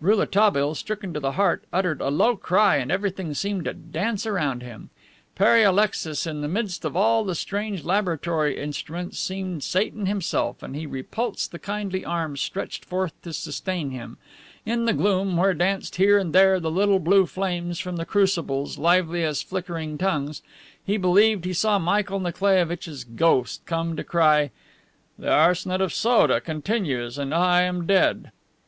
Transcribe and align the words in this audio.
Rouletabille, 0.00 0.74
stricken 0.74 1.14
to 1.14 1.20
the 1.20 1.30
heart, 1.38 1.62
uttered 1.72 2.00
a 2.00 2.08
low 2.10 2.34
cry 2.34 2.74
and 2.78 2.90
everything 2.90 3.34
seemed 3.34 3.66
to 3.66 3.72
dance 3.72 4.26
around 4.26 4.60
him. 4.60 4.90
Pere 5.36 5.62
Alexis 5.64 6.26
in 6.26 6.40
the 6.40 6.48
midst 6.48 6.84
of 6.84 6.96
all 6.96 7.22
the 7.22 7.36
strange 7.36 7.84
laboratory 7.84 8.58
instruments 8.58 9.20
seemed 9.20 9.62
Satan 9.62 10.06
himself, 10.06 10.60
and 10.60 10.74
he 10.74 10.86
repulsed 10.86 11.52
the 11.52 11.60
kindly 11.60 12.04
arms 12.04 12.40
stretched 12.40 12.84
forth 12.84 13.12
to 13.22 13.32
sustain 13.32 13.92
him; 13.92 14.18
in 14.64 14.86
the 14.86 14.92
gloom, 14.92 15.36
where 15.36 15.54
danced 15.54 15.94
here 15.94 16.18
and 16.18 16.32
there 16.32 16.58
the 16.58 16.68
little 16.68 16.98
blue 16.98 17.24
flames 17.24 17.78
from 17.78 17.94
the 17.94 18.04
crucibles, 18.04 18.78
lively 18.78 19.22
as 19.22 19.40
flickering 19.40 19.96
tongues, 19.96 20.42
he 20.84 20.96
believed 20.96 21.44
he 21.44 21.52
saw 21.52 21.78
Michael 21.78 22.18
Nikolaievitch's 22.18 23.04
ghost 23.04 23.64
come 23.66 23.94
to 23.94 24.02
cry, 24.02 24.50
"The 25.16 25.30
arsenate 25.30 25.80
of 25.80 25.92
soda 25.92 26.40
continues, 26.40 27.18
and 27.18 27.32
I 27.32 27.62
am 27.62 27.86
dead." 27.86 28.32